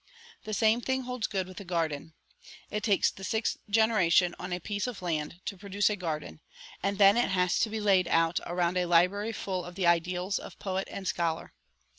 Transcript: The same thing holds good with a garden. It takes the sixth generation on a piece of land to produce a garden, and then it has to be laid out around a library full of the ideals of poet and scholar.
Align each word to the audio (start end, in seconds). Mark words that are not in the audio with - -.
The 0.45 0.53
same 0.55 0.81
thing 0.81 1.03
holds 1.03 1.27
good 1.27 1.47
with 1.47 1.59
a 1.59 1.63
garden. 1.63 2.15
It 2.71 2.81
takes 2.81 3.11
the 3.11 3.23
sixth 3.23 3.57
generation 3.69 4.33
on 4.39 4.51
a 4.51 4.59
piece 4.59 4.87
of 4.87 5.03
land 5.03 5.39
to 5.45 5.55
produce 5.57 5.91
a 5.91 5.95
garden, 5.95 6.39
and 6.81 6.97
then 6.97 7.17
it 7.17 7.29
has 7.29 7.59
to 7.59 7.69
be 7.69 7.79
laid 7.79 8.07
out 8.07 8.39
around 8.47 8.77
a 8.77 8.87
library 8.87 9.31
full 9.31 9.63
of 9.63 9.75
the 9.75 9.85
ideals 9.85 10.39
of 10.39 10.57
poet 10.57 10.87
and 10.89 11.07
scholar. 11.07 11.53